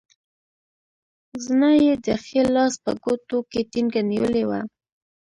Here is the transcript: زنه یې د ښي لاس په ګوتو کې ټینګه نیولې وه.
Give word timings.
زنه 1.43 1.69
یې 1.83 1.93
د 2.05 2.07
ښي 2.23 2.41
لاس 2.55 2.73
په 2.83 2.91
ګوتو 3.03 3.37
کې 3.51 3.61
ټینګه 3.71 4.01
نیولې 4.11 4.43
وه. 4.49 4.59